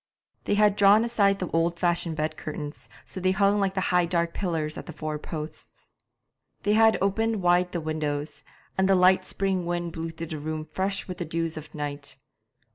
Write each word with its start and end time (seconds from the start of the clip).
They 0.45 0.55
had 0.55 0.77
drawn 0.77 1.05
aside 1.05 1.37
the 1.37 1.47
old 1.51 1.77
fashioned 1.77 2.15
bed 2.15 2.35
curtains, 2.35 2.89
so 3.05 3.19
that 3.19 3.21
they 3.21 3.33
hung 3.33 3.59
like 3.59 3.75
high 3.77 4.07
dark 4.07 4.33
pillars 4.33 4.75
at 4.75 4.87
the 4.87 4.93
four 4.93 5.19
posts. 5.19 5.91
They 6.63 6.73
had 6.73 6.97
opened 7.03 7.43
wide 7.43 7.71
the 7.71 7.81
windows, 7.81 8.43
and 8.79 8.89
the 8.89 8.95
light 8.95 9.25
spring 9.25 9.63
wind 9.63 9.91
blew 9.91 10.09
through 10.09 10.25
the 10.25 10.39
room 10.39 10.65
fresh 10.65 11.07
with 11.07 11.19
the 11.19 11.25
dews 11.25 11.55
of 11.55 11.75
night. 11.75 12.17